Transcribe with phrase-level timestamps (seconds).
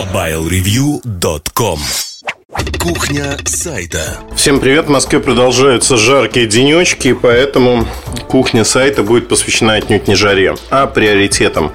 [0.00, 1.78] MobileReview.com
[2.78, 4.16] Кухня сайта.
[4.34, 4.86] Всем привет!
[4.86, 7.86] В Москве продолжаются жаркие денечки, поэтому
[8.26, 11.72] кухня сайта будет посвящена отнюдь не жаре, а приоритетам.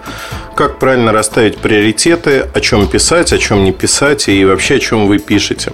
[0.56, 5.06] Как правильно расставить приоритеты, о чем писать, о чем не писать и вообще о чем
[5.06, 5.74] вы пишете.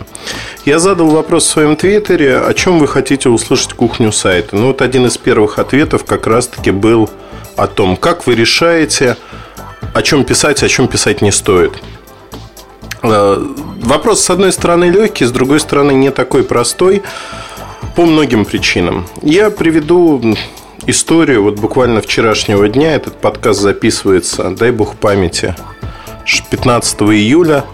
[0.66, 4.58] Я задал вопрос в своем твиттере, о чем вы хотите услышать кухню сайта.
[4.58, 7.10] Ну вот один из первых ответов как раз-таки был
[7.56, 9.16] о том, как вы решаете,
[9.94, 11.82] о чем писать, о чем писать не стоит.
[13.04, 13.38] Э,
[13.82, 17.02] вопрос, с одной стороны, легкий, с другой стороны, не такой простой
[17.96, 19.08] по многим причинам.
[19.22, 20.36] Я приведу
[20.86, 22.96] историю вот буквально вчерашнего дня.
[22.96, 25.56] Этот подкаст записывается, дай бог памяти,
[26.50, 27.66] 15 июля.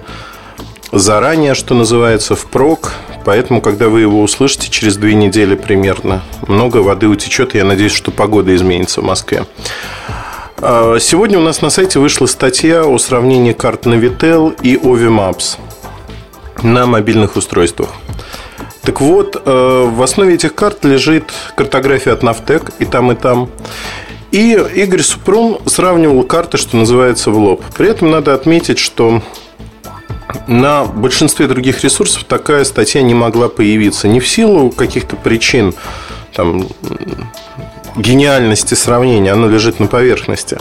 [0.92, 2.94] Заранее, что называется, впрок.
[3.26, 7.56] Поэтому, когда вы его услышите через две недели примерно, много воды утечет.
[7.56, 9.46] Я надеюсь, что погода изменится в Москве.
[10.60, 15.60] А, сегодня у нас на сайте вышла статья о сравнении карт Navitel и Ovi Maps
[16.64, 17.90] на мобильных устройствах.
[18.82, 23.50] Так вот, э, в основе этих карт лежит картография от Naftec и там, и там.
[24.32, 27.64] И Игорь Супрун сравнивал карты, что называется, в лоб.
[27.78, 29.22] При этом надо отметить, что
[30.48, 34.08] на большинстве других ресурсов такая статья не могла появиться.
[34.08, 35.76] Не в силу каких-то причин,
[36.34, 36.68] там,
[37.98, 40.58] гениальности сравнения, оно лежит на поверхности.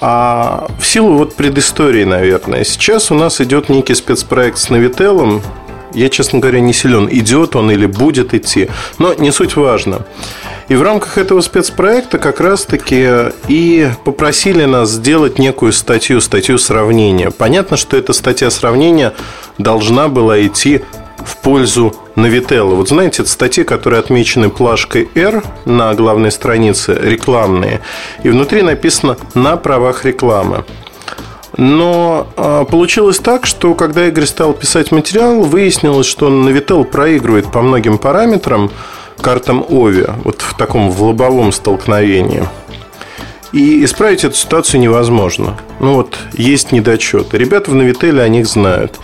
[0.00, 5.42] А в силу вот предыстории, наверное, сейчас у нас идет некий спецпроект с Новителом.
[5.94, 8.68] Я, честно говоря, не силен, идет он или будет идти,
[8.98, 10.04] но не суть важно.
[10.68, 17.30] И в рамках этого спецпроекта как раз-таки и попросили нас сделать некую статью, статью сравнения.
[17.30, 19.14] Понятно, что эта статья сравнения
[19.58, 20.82] должна была идти
[21.26, 22.76] в пользу Novitello.
[22.76, 27.80] Вот знаете, это статьи, которые отмечены плашкой R на главной странице, рекламные,
[28.22, 30.64] и внутри написано «на правах рекламы».
[31.56, 37.62] Но э, получилось так, что когда Игорь стал писать материал, выяснилось, что Navitel проигрывает по
[37.62, 38.70] многим параметрам
[39.22, 42.44] картам Ови, вот в таком в лобовом столкновении.
[43.52, 45.56] И исправить эту ситуацию невозможно.
[45.80, 47.38] Ну вот, есть недочеты.
[47.38, 48.98] Ребята в Новителе о них знают.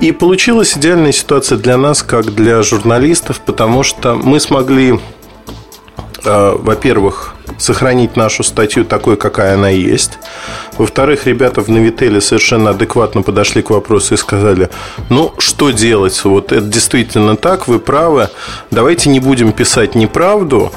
[0.00, 5.00] И получилась идеальная ситуация для нас, как для журналистов, потому что мы смогли,
[6.24, 10.18] э, во-первых, сохранить нашу статью такой, какая она есть.
[10.76, 14.70] Во-вторых, ребята в Новителе совершенно адекватно подошли к вопросу и сказали,
[15.08, 16.22] ну, что делать?
[16.24, 18.28] Вот это действительно так, вы правы.
[18.70, 20.72] Давайте не будем писать неправду,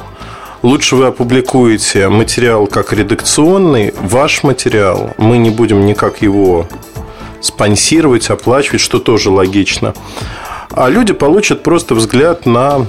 [0.64, 5.14] Лучше вы опубликуете материал как редакционный, ваш материал.
[5.18, 6.68] Мы не будем никак его
[7.42, 9.94] спонсировать, оплачивать, что тоже логично.
[10.72, 12.86] А люди получат просто взгляд на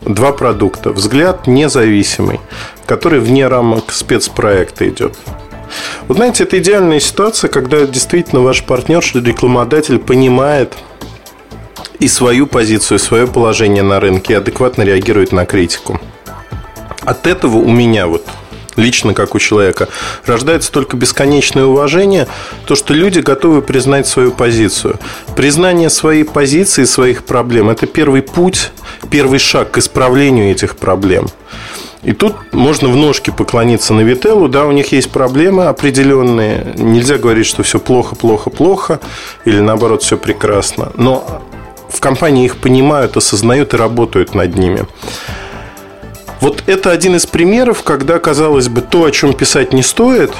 [0.00, 0.90] два продукта.
[0.90, 2.40] Взгляд независимый,
[2.86, 5.16] который вне рамок спецпроекта идет.
[6.06, 10.74] Вот знаете, это идеальная ситуация, когда действительно ваш партнер, рекламодатель понимает
[11.98, 16.00] и свою позицию, и свое положение на рынке, и адекватно реагирует на критику.
[17.02, 18.26] От этого у меня вот
[18.78, 19.88] лично как у человека,
[20.24, 22.26] рождается только бесконечное уважение,
[22.66, 24.98] то, что люди готовы признать свою позицию.
[25.36, 28.70] Признание своей позиции, своих проблем– это первый путь,
[29.10, 31.26] первый шаг к исправлению этих проблем.
[32.04, 34.48] И тут можно в ножки поклониться на Вителлу.
[34.48, 36.72] Да, у них есть проблемы определенные.
[36.76, 39.00] Нельзя говорить, что все плохо, плохо, плохо.
[39.44, 40.92] Или наоборот, все прекрасно.
[40.94, 41.42] Но
[41.90, 44.86] в компании их понимают, осознают и работают над ними.
[46.40, 50.32] Вот это один из примеров, когда, казалось бы, то, о чем писать не стоит,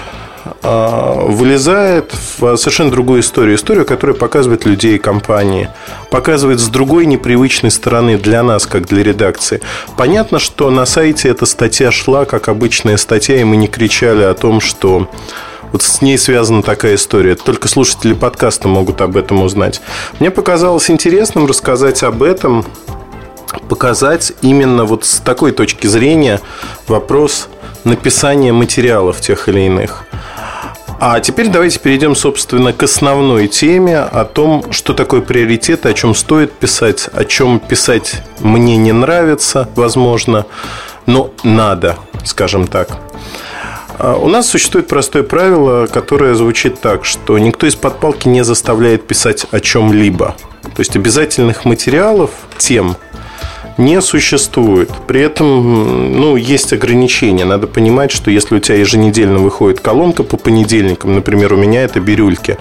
[0.63, 3.57] а, вылезает в совершенно другую историю.
[3.57, 5.69] Историю, которая показывает людей и компании.
[6.11, 9.61] Показывает с другой непривычной стороны для нас, как для редакции.
[9.97, 14.35] Понятно, что на сайте эта статья шла, как обычная статья, и мы не кричали о
[14.35, 15.09] том, что
[15.73, 17.35] вот с ней связана такая история.
[17.35, 19.81] Только слушатели подкаста могут об этом узнать.
[20.19, 22.65] Мне показалось интересным рассказать об этом
[23.69, 26.41] показать именно вот с такой точки зрения
[26.87, 27.49] вопрос
[27.85, 30.05] написания материалов тех или иных.
[31.01, 36.13] А теперь давайте перейдем, собственно, к основной теме о том, что такое приоритеты, о чем
[36.13, 40.45] стоит писать, о чем писать мне не нравится, возможно,
[41.07, 42.99] но надо, скажем так.
[43.97, 49.07] А у нас существует простое правило, которое звучит так, что никто из подпалки не заставляет
[49.07, 50.35] писать о чем-либо.
[50.63, 52.97] То есть обязательных материалов, тем–
[53.79, 54.91] не существует.
[55.07, 57.45] При этом ну, есть ограничения.
[57.45, 62.01] Надо понимать, что если у тебя еженедельно выходит колонка по понедельникам, например, у меня это
[62.01, 62.59] бирюльки,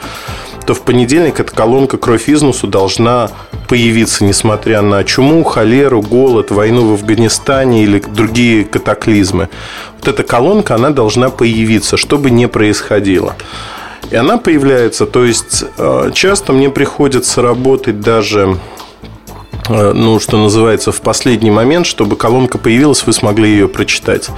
[0.65, 3.29] то в понедельник эта колонка «Кровь изнусу» должна
[3.67, 9.49] появиться, несмотря на чуму, холеру, голод, войну в Афганистане или другие катаклизмы.
[9.97, 13.35] Вот эта колонка, она должна появиться, что бы ни происходило.
[14.11, 18.57] И она появляется, то есть э, часто мне приходится работать даже
[19.69, 24.29] ну, что называется, в последний момент, чтобы колонка появилась, вы смогли ее прочитать.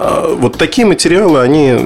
[0.00, 1.76] А, вот такие материалы, они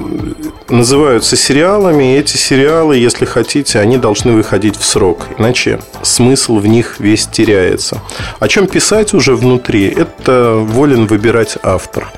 [0.69, 6.67] называются сериалами, и эти сериалы, если хотите, они должны выходить в срок, иначе смысл в
[6.67, 8.01] них весь теряется.
[8.39, 12.11] О чем писать уже внутри, это волен выбирать автор.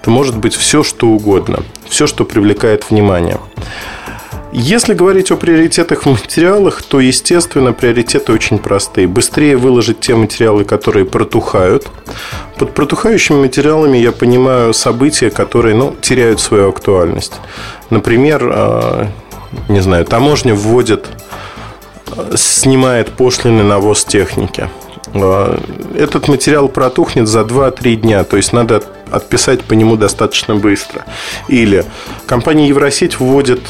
[0.00, 3.38] Это может быть все, что угодно, все, что привлекает внимание.
[4.52, 9.06] Если говорить о приоритетах в материалах, то, естественно, приоритеты очень простые.
[9.06, 11.86] Быстрее выложить те материалы, которые протухают.
[12.58, 17.34] Под протухающими материалами я понимаю события, которые ну, теряют свою актуальность.
[17.90, 19.06] Например, э,
[19.68, 21.06] не знаю, таможня вводит,
[22.16, 24.68] э, снимает пошлины на ввоз техники.
[25.14, 25.58] Э,
[25.96, 28.82] этот материал протухнет за 2-3 дня, то есть надо
[29.12, 31.04] отписать по нему достаточно быстро.
[31.46, 31.84] Или
[32.26, 33.60] компания Евросеть вводит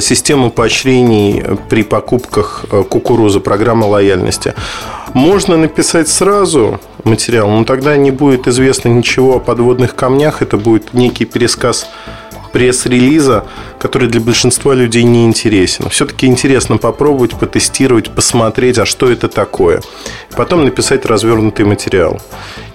[0.00, 4.54] систему поощрений при покупках э, кукурузы, программа лояльности.
[5.14, 10.42] Можно написать сразу материал, но тогда не будет известно ничего о подводных камнях.
[10.42, 11.88] Это будет некий пересказ
[12.52, 13.44] пресс-релиза,
[13.78, 15.88] который для большинства людей не интересен.
[15.88, 19.82] Все-таки интересно попробовать, потестировать, посмотреть, а что это такое.
[20.36, 22.20] Потом написать развернутый материал.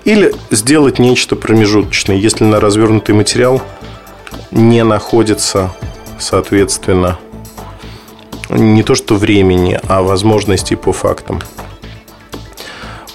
[0.06, 3.62] Или сделать нечто промежуточное, если на развернутый материал
[4.52, 5.74] не находится
[6.20, 7.18] соответственно,
[8.50, 11.42] не то что времени, а возможностей по фактам.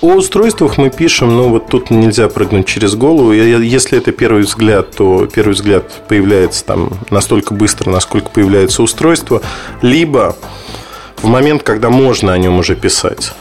[0.01, 3.33] О устройствах мы пишем, ну вот тут нельзя прыгнуть через голову.
[3.33, 9.43] Если это первый взгляд, то первый взгляд появляется там настолько быстро, насколько появляется устройство,
[9.83, 10.37] либо
[11.19, 13.35] в момент, когда можно о нем уже писать.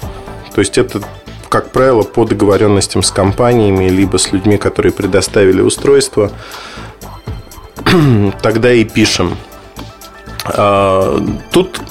[0.54, 1.02] То есть это,
[1.48, 6.30] как правило, по договоренностям с компаниями, либо с людьми, которые предоставили устройство,
[8.42, 9.38] тогда и пишем.
[10.54, 11.82] А, тут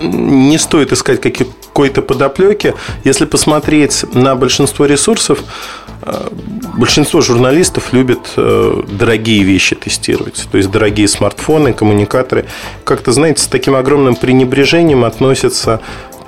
[0.00, 2.74] не стоит искать какой-то подоплеки.
[3.04, 5.44] Если посмотреть на большинство ресурсов,
[6.02, 6.32] а,
[6.76, 10.48] большинство журналистов любят э, дорогие вещи тестировать.
[10.50, 12.46] То есть дорогие смартфоны, коммуникаторы.
[12.84, 15.80] Как-то, знаете, с таким огромным пренебрежением относятся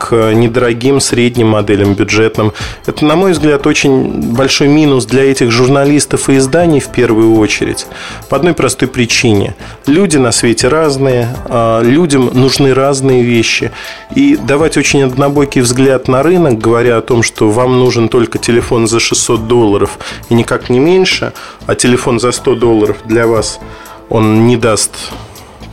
[0.03, 2.53] к недорогим средним моделям, бюджетным.
[2.87, 7.87] Это, на мой взгляд, очень большой минус для этих журналистов и изданий в первую очередь.
[8.29, 9.55] По одной простой причине.
[9.87, 13.71] Люди на свете разные, а людям нужны разные вещи.
[14.17, 18.89] И давать очень однобокий взгляд на рынок, говоря о том, что вам нужен только телефон
[18.89, 19.99] за 600 долларов
[20.31, 21.33] и никак не меньше,
[21.67, 23.61] а телефон за 100 долларов для вас
[24.09, 25.13] он не даст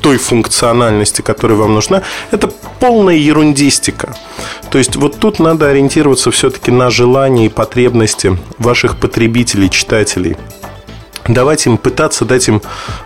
[0.01, 2.49] той функциональности, которая вам нужна, это
[2.79, 4.15] полная ерундистика.
[4.71, 10.37] То есть вот тут надо ориентироваться все-таки на желания и потребности ваших потребителей, читателей.
[11.27, 12.61] Давать им пытаться дать им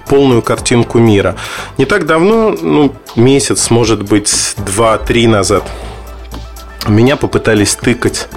[0.07, 1.35] полную картинку мира.
[1.77, 5.63] Не так давно, ну, месяц, может быть, два-три назад,
[6.87, 8.27] меня попытались тыкать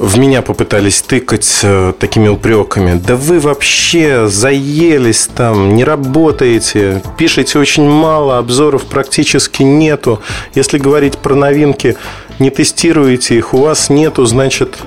[0.00, 2.98] в меня попытались тыкать э, такими упреками.
[2.98, 10.22] Да вы вообще заелись там, не работаете, пишете очень мало, обзоров практически нету.
[10.54, 11.98] Если говорить про новинки,
[12.38, 14.78] не тестируете их, у вас нету, значит...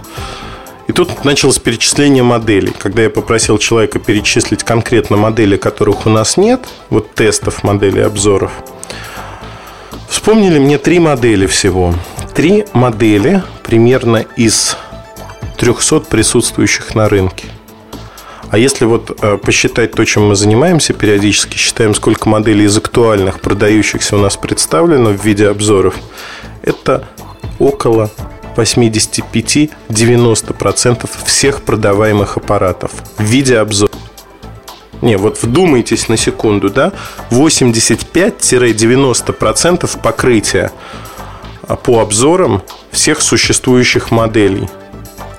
[0.87, 2.73] И тут началось перечисление моделей.
[2.77, 8.51] Когда я попросил человека перечислить конкретно модели, которых у нас нет, вот тестов моделей обзоров,
[10.09, 11.93] вспомнили мне три модели всего.
[12.33, 14.75] Три модели примерно из
[15.63, 17.45] 300 присутствующих на рынке.
[18.49, 23.39] А если вот э, посчитать то, чем мы занимаемся периодически, считаем, сколько моделей из актуальных
[23.39, 25.95] продающихся у нас представлено в виде обзоров,
[26.63, 27.07] это
[27.59, 28.11] около
[28.57, 33.93] 85-90% всех продаваемых аппаратов в виде обзора.
[35.01, 36.91] Не, вот вдумайтесь на секунду, да?
[37.31, 40.73] 85-90% покрытия
[41.63, 44.67] а, по обзорам всех существующих моделей–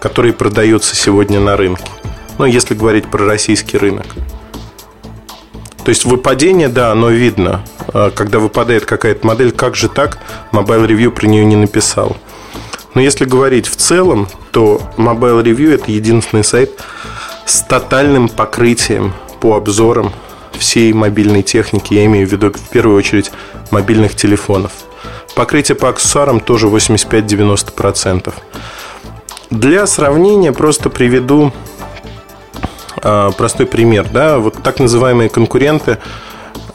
[0.04, 1.90] который продается сегодня на рынке.
[2.36, 4.04] Ну, если говорить про российский рынок.
[5.82, 7.64] То есть выпадение, да, оно видно.
[7.88, 10.18] А когда выпадает какая-то модель, как же так?
[10.52, 12.18] Mobile Review про нее не написал.
[12.92, 16.78] Но если говорить в целом, то Mobile Review это единственный сайт
[17.46, 20.12] с тотальным покрытием по обзорам
[20.52, 21.94] всей мобильной техники.
[21.94, 23.32] Я имею в виду в первую очередь
[23.70, 24.72] мобильных телефонов.
[25.34, 28.34] Покрытие по аксессуарам тоже 85-90%.
[29.50, 31.52] Для сравнения просто приведу
[32.96, 34.08] а, простой пример.
[34.10, 34.38] Да?
[34.38, 35.98] Вот так называемые конкуренты,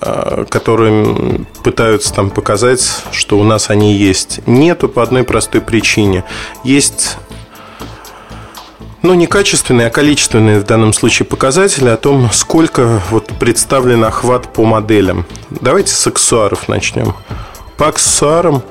[0.01, 4.41] а, которые пытаются там показать, что у нас они есть.
[4.45, 6.23] Нету по одной простой причине.
[6.63, 7.17] Есть
[9.01, 14.51] ну, не качественные, а количественные в данном случае показатели о том, сколько вот представлен охват
[14.51, 15.25] по моделям.
[15.49, 17.15] Давайте с аксессуаров начнем.
[17.77, 18.61] По аксессуарам,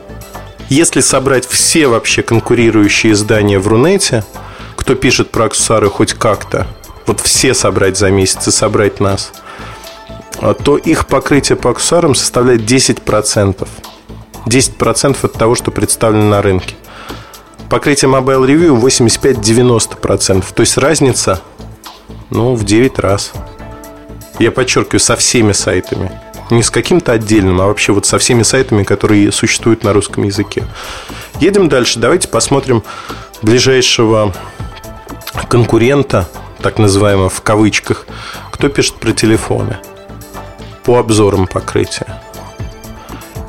[0.69, 4.25] если собрать все вообще конкурирующие издания в Рунете,
[4.77, 6.67] кто пишет про аксессуары хоть как-то,
[7.07, 9.33] вот все собрать за месяц и собрать нас,
[10.65, 13.67] то их покрытие по аксессуарам составляет 10%.
[14.47, 16.75] 10% от того, что представлено на рынке.
[17.69, 20.45] Покрытие Mobile Review 85-90%.
[20.55, 21.41] То есть разница
[22.31, 23.33] ну, в 9 раз.
[24.39, 26.11] Я подчеркиваю, со всеми сайтами.
[26.51, 30.65] Не с каким-то отдельным, а вообще вот со всеми сайтами, которые существуют на русском языке.
[31.41, 31.99] Едем дальше.
[31.99, 32.83] Давайте посмотрим
[33.43, 34.35] ближайшего
[35.49, 36.29] конкурента,
[36.63, 38.07] так называемого в кавычках,
[38.51, 39.79] кто пишет про телефоны
[40.85, 42.21] по обзорам покрытия.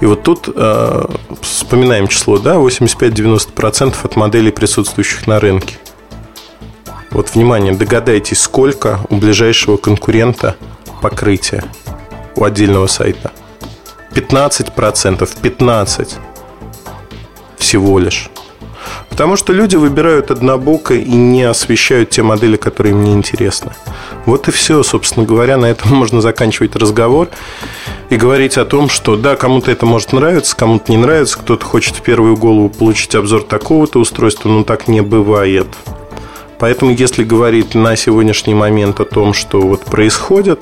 [0.01, 1.05] И вот тут э,
[1.41, 5.77] вспоминаем число, да, 85-90% от моделей, присутствующих на рынке.
[7.11, 10.55] Вот, внимание, догадайтесь, сколько у ближайшего конкурента
[11.01, 11.63] покрытия
[12.35, 13.31] у отдельного сайта.
[14.13, 16.07] 15%, 15%
[17.57, 18.29] всего лишь.
[19.09, 23.71] Потому что люди выбирают однобоко и не освещают те модели, которые им не интересны.
[24.25, 27.29] Вот и все, собственно говоря, на этом можно заканчивать разговор
[28.09, 31.97] и говорить о том, что да, кому-то это может нравиться, кому-то не нравится, кто-то хочет
[31.97, 35.67] в первую голову получить обзор такого-то устройства, но так не бывает.
[36.57, 40.61] Поэтому, если говорить на сегодняшний момент о том, что вот происходит,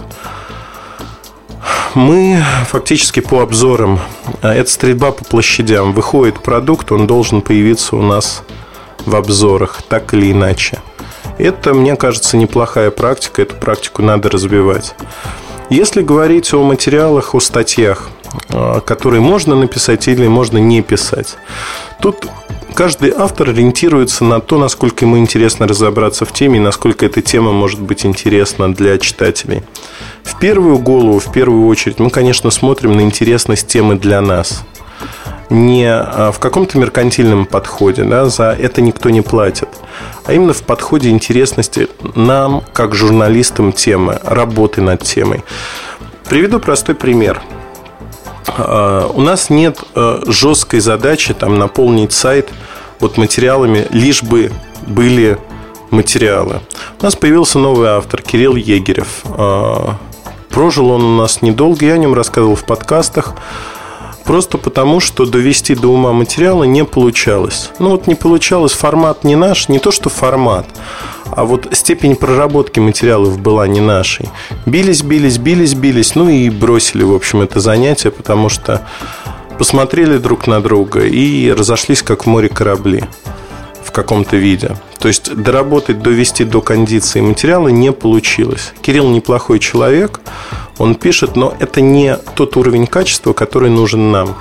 [1.95, 3.99] мы фактически по обзорам,
[4.41, 8.43] а это стрельба по площадям, выходит продукт, он должен появиться у нас
[9.05, 10.79] в обзорах, так или иначе.
[11.37, 14.95] Это, мне кажется, неплохая практика, эту практику надо развивать.
[15.69, 18.09] Если говорить о материалах, о статьях,
[18.49, 21.37] а, которые можно написать или можно не писать,
[22.01, 22.27] тут
[22.77, 27.51] каждый автор ориентируется на то, насколько ему интересно разобраться в теме и насколько эта тема
[27.51, 29.63] может быть интересна для читателей.
[30.21, 34.63] В первую голову, в первую очередь, мы, конечно, смотрим на интересность темы для нас.
[35.49, 39.69] Не а, в каком-то меркантильном подходе, да, за это никто не платит,
[40.25, 45.43] а именно в подходе интересности нам, как журналистам темы, работы над темой.
[46.29, 47.41] Приведу простой пример.
[48.47, 52.49] А, у нас нет а, жесткой задачи там, наполнить сайт
[52.99, 54.51] вот материалами, лишь бы
[54.85, 55.37] были
[55.91, 56.61] материалы.
[56.99, 59.23] У нас появился новый автор Кирилл Егерев.
[60.49, 63.35] Прожил он у нас недолго, я о нем рассказывал в подкастах.
[64.27, 67.69] Просто потому, что довести до ума материала не получалось.
[67.79, 70.65] Ну вот не получалось, формат не наш, не то что формат,
[71.31, 74.29] а вот степень проработки материалов была не нашей.
[74.65, 78.81] Бились, бились, бились, бились, ну и бросили, в общем, это занятие, потому что
[79.57, 83.03] посмотрели друг на друга и разошлись, как в море корабли
[83.83, 84.75] в каком-то виде.
[84.99, 88.73] То есть доработать, довести до кондиции материала не получилось.
[88.81, 90.19] Кирилл неплохой человек,
[90.77, 94.35] он пишет, но это не тот уровень качества, который нужен нам.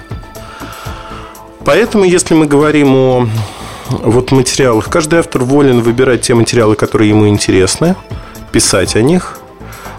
[1.65, 3.29] Поэтому, если мы говорим о
[3.91, 7.97] вот материалах, каждый автор волен выбирать те материалы, которые ему интересны,
[8.53, 9.39] писать о них.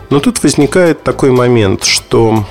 [0.09, 2.45] Но тут возникает такой момент, что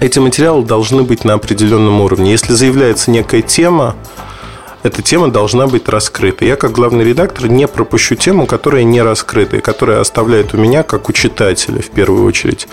[0.00, 2.30] эти материалы должны быть на определенном уровне.
[2.30, 3.96] Если заявляется некая тема,
[4.84, 6.44] эта тема должна быть раскрыта.
[6.44, 10.84] Я, как главный редактор, не пропущу тему, которая не раскрыта, и которая оставляет у меня,
[10.84, 12.68] как у читателя, в первую очередь,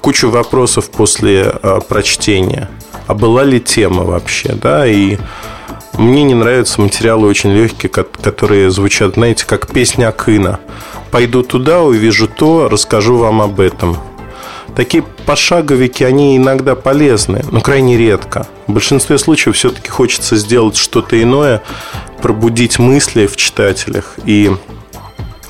[0.00, 2.68] кучу вопросов после а, прочтения.
[3.06, 5.18] А была ли тема вообще, да, и
[5.98, 10.60] мне не нравятся материалы очень легкие, которые звучат, знаете, как песня Акына.
[11.10, 13.96] Пойду туда, увижу то, расскажу вам об этом.
[14.74, 18.48] Такие пошаговики, они иногда полезны, но крайне редко.
[18.66, 21.62] В большинстве случаев все-таки хочется сделать что-то иное,
[22.20, 24.50] пробудить мысли в читателях и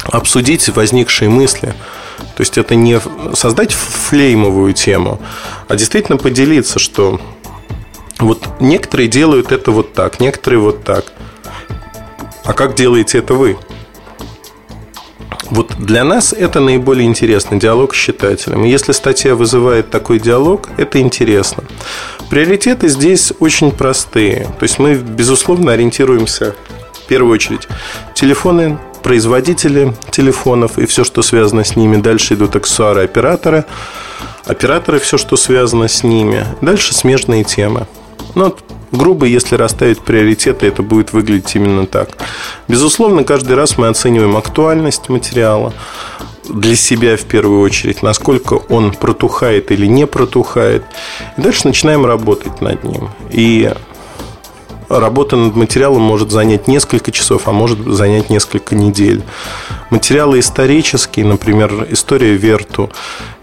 [0.05, 1.75] обсудить возникшие мысли.
[2.37, 3.01] То есть это не
[3.35, 5.21] создать флеймовую тему,
[5.69, 7.19] а действительно поделиться, что
[8.19, 11.05] вот некоторые делают это вот так, некоторые вот так.
[12.45, 13.57] А как делаете это вы?
[15.51, 18.65] Вот для нас это наиболее интересный диалог с читателем.
[18.65, 21.65] Если статья вызывает такой диалог, это интересно.
[22.31, 24.49] Приоритеты здесь очень простые.
[24.59, 26.55] То есть мы, безусловно, ориентируемся
[26.93, 27.69] в первую очередь
[28.15, 31.99] телефоны, производители телефонов и все, что связано с ними.
[31.99, 33.67] Дальше идут аксессуары оператора,
[34.47, 36.47] операторы, все, что связано с ними.
[36.63, 37.87] Дальше смежные темы.
[38.35, 38.55] Ну,
[38.93, 42.11] грубо, если расставить приоритеты, это будет выглядеть именно так.
[42.69, 45.73] Безусловно, каждый раз мы оцениваем актуальность материала
[46.49, 50.85] для себя в первую очередь, насколько он протухает или не протухает.
[51.37, 53.11] И дальше начинаем работать над ним.
[53.31, 53.73] И
[55.01, 59.23] работа над материалом может занять несколько часов, а может занять несколько недель.
[59.91, 62.91] Материалы исторические, например, история Верту,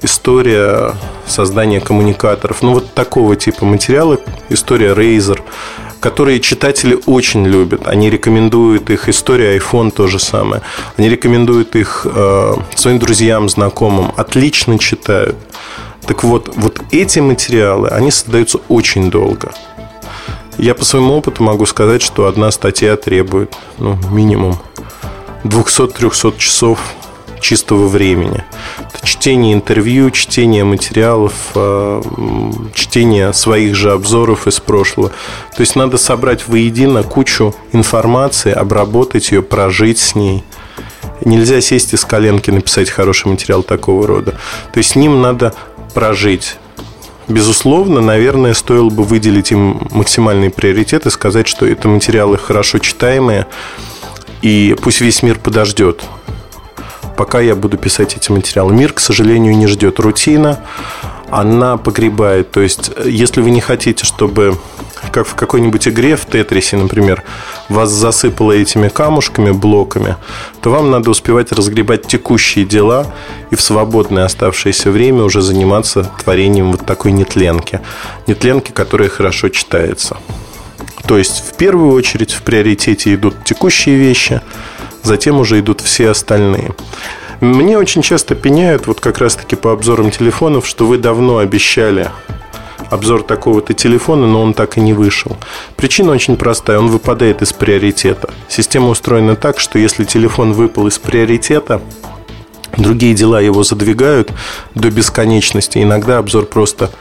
[0.01, 0.95] история
[1.27, 5.39] создания коммуникаторов, ну вот такого типа материалы, история Razer,
[6.01, 7.87] которые читатели очень любят.
[7.87, 10.61] Они рекомендуют их, история iPhone то же самое.
[10.97, 14.11] Они рекомендуют их э, своим друзьям, знакомым.
[14.17, 15.35] Отлично читают.
[16.07, 19.53] Так вот, вот эти материалы, они создаются очень долго.
[20.57, 24.57] Я по своему опыту могу сказать, что одна статья требует ну, минимум
[25.43, 26.79] 200-300 часов
[27.41, 28.43] чистого времени.
[28.93, 32.01] Это чтение интервью, чтение материалов, э,
[32.73, 35.09] чтение своих же обзоров из прошлого.
[35.55, 40.43] То есть надо собрать воедино кучу информации, обработать ее, прожить с ней.
[41.25, 44.31] Нельзя сесть и с коленки написать хороший материал такого рода.
[44.71, 45.53] То есть с ним надо
[45.93, 46.57] прожить.
[47.31, 53.47] Безусловно, наверное, стоило бы выделить им максимальный приоритет и сказать, что это материалы хорошо читаемые,
[54.41, 56.03] и пусть весь мир подождет
[57.21, 58.73] пока я буду писать эти материалы.
[58.73, 59.99] Мир, к сожалению, не ждет.
[59.99, 60.59] Рутина,
[61.29, 62.49] она погребает.
[62.49, 64.57] То есть, если вы не хотите, чтобы
[65.11, 67.23] как в какой-нибудь игре в Тетрисе, например,
[67.69, 70.15] вас засыпало этими камушками, блоками,
[70.61, 73.13] то вам надо успевать разгребать текущие дела
[73.51, 77.81] и в свободное оставшееся время уже заниматься творением вот такой нетленки.
[78.27, 80.17] Нетленки, которая хорошо читается.
[81.07, 84.41] То есть, в первую очередь, в приоритете идут текущие вещи–
[85.03, 86.71] затем уже идут все остальные.
[87.39, 92.11] Мне очень часто пеняют, вот как раз-таки по обзорам телефонов, что вы давно обещали
[92.89, 95.37] обзор такого-то телефона, но он так и не вышел.
[95.75, 98.29] Причина очень простая, он выпадает из приоритета.
[98.47, 101.81] Система устроена так, что если телефон выпал из приоритета,
[102.77, 104.31] другие дела его задвигают
[104.75, 105.81] до бесконечности.
[105.81, 106.91] Иногда обзор просто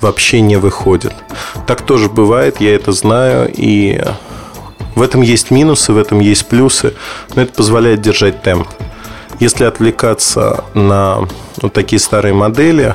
[0.00, 1.14] вообще не выходит.
[1.66, 4.02] Так тоже бывает, я это знаю, и
[4.94, 6.94] в этом есть минусы, в этом есть плюсы,
[7.34, 8.68] но это позволяет держать темп.
[9.40, 11.26] Если отвлекаться на
[11.60, 12.94] вот такие старые модели,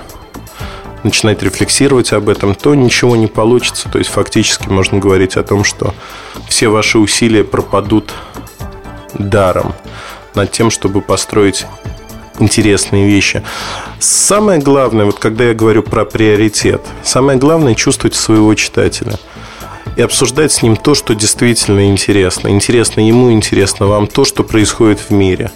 [1.03, 3.89] начинать рефлексировать об этом, то ничего не получится.
[3.89, 5.93] То есть фактически можно говорить о том, что
[6.47, 8.13] все ваши усилия пропадут
[9.13, 9.73] даром
[10.35, 11.65] над тем, чтобы построить
[12.39, 13.43] интересные вещи.
[13.99, 19.17] Самое главное, вот когда я говорю про приоритет, самое главное чувствовать своего читателя–
[19.97, 22.49] и обсуждать с ним то, что действительно интересно.
[22.49, 25.51] Интересно ему, интересно вам то, что происходит в мире.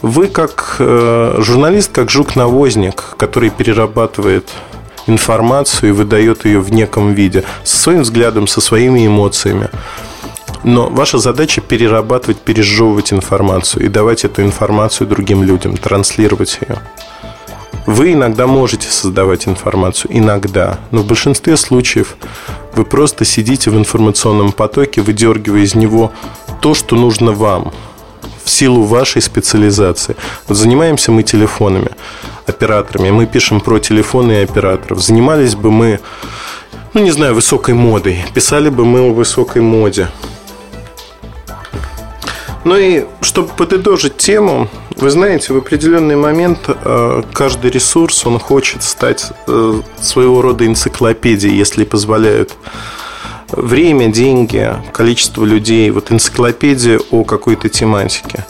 [0.00, 4.50] Вы как э, журналист, как жук-навозник, который перерабатывает
[5.06, 9.70] информацию и выдает ее в неком виде, со своим взглядом, со своими эмоциями.
[10.62, 16.78] Но ваша задача перерабатывать, пережевывать информацию и давать эту информацию другим людям, транслировать ее.
[17.86, 22.16] Вы иногда можете создавать информацию, иногда, но в большинстве случаев
[22.74, 26.10] вы просто сидите в информационном потоке, выдергивая из него
[26.62, 27.72] то, что нужно вам
[28.44, 30.16] в силу вашей специализации.
[30.46, 31.90] Вот занимаемся мы телефонами,
[32.46, 35.02] операторами, мы пишем про телефоны и операторов.
[35.02, 36.00] Занимались бы мы,
[36.92, 40.08] ну не знаю, высокой модой, писали бы мы о высокой моде,
[42.64, 48.82] ну и чтобы подытожить тему, вы знаете, в определенный момент э, каждый ресурс, он хочет
[48.82, 52.54] стать э, своего рода энциклопедией, если позволяют
[53.56, 58.44] время, деньги, количество людей, вот энциклопедия о какой-то тематике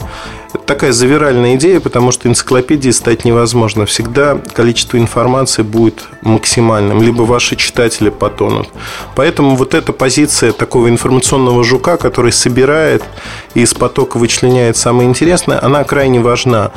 [0.65, 3.85] такая завиральная идея, потому что энциклопедией стать невозможно.
[3.85, 8.69] Всегда количество информации будет максимальным, либо ваши читатели потонут.
[9.15, 13.03] Поэтому вот эта позиция такого информационного жука, который собирает
[13.53, 16.71] и из потока вычленяет самое интересное, она крайне важна.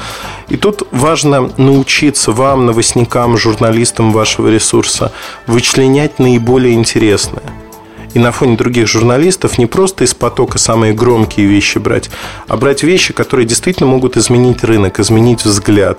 [0.49, 5.13] И тут важно научиться вам, новостникам, журналистам вашего ресурса,
[5.47, 7.43] вычленять наиболее интересное
[8.15, 12.11] и на фоне других журналистов не просто из потока самые громкие вещи брать,
[12.47, 15.99] а брать вещи, которые действительно могут изменить рынок, изменить взгляд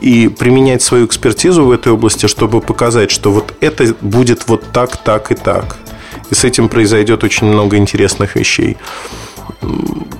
[0.00, 4.96] и применять свою экспертизу в этой области, чтобы показать, что вот это будет вот так,
[4.96, 5.78] так и так.
[6.30, 8.76] И с этим произойдет очень много интересных вещей.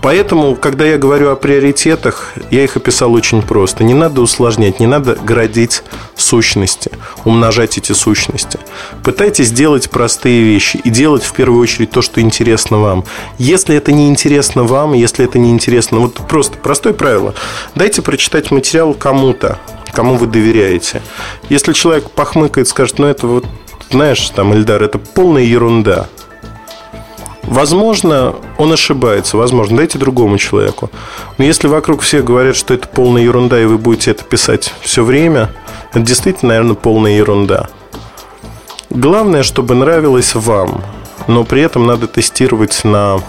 [0.02, 3.84] Поэтому, когда я говорю о приоритетах, я их описал очень просто.
[3.84, 5.82] Не надо усложнять, не надо градить
[6.16, 6.90] сущности,
[7.24, 8.58] умножать эти сущности.
[9.04, 13.04] Пытайтесь делать простые вещи и делать в первую очередь то, что интересно вам.
[13.38, 17.34] Если это не интересно вам, если это не интересно, вот просто простое правило.
[17.76, 19.60] Дайте прочитать материал кому-то,
[19.92, 21.00] кому вы доверяете.
[21.48, 23.46] Если человек похмыкает, скажет, ну это вот,
[23.90, 26.08] знаешь, там, Эльдар, это полная ерунда–
[27.42, 30.90] Возможно, он ошибается, возможно, дайте другому человеку.
[31.38, 35.04] Но если вокруг все говорят, что это полная ерунда, и вы будете это писать все
[35.04, 35.50] время,
[35.90, 37.68] это действительно, наверное, полная ерунда.
[38.90, 40.82] Главное, чтобы нравилось вам.
[41.28, 43.20] но при этом надо тестировать на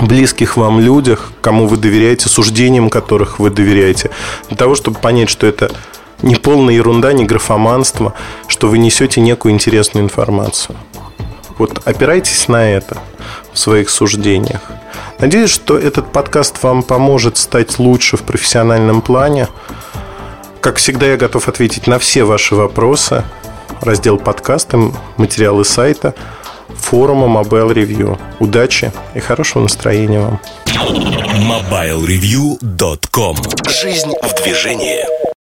[0.00, 4.10] близких вам людях, кому вы доверяете, суждениям которых вы доверяете,
[4.48, 5.70] для того, чтобы понять, что это
[6.22, 8.14] не полная ерунда, не графоманство,
[8.46, 10.76] что вы несете некую интересную информацию.
[11.58, 12.96] Вот опирайтесь на это
[13.52, 14.62] в своих суждениях.
[15.18, 19.48] Надеюсь, что этот подкаст вам поможет стать лучше в профессиональном плане.
[20.60, 23.24] Как всегда, я готов ответить на все ваши вопросы.
[23.80, 24.78] Раздел подкасты,
[25.16, 26.14] материалы сайта,
[26.76, 28.18] форума Mobile Review.
[28.38, 30.40] Удачи и хорошего настроения вам.
[30.66, 33.36] MobileReview.com
[33.68, 35.17] Жизнь в движении.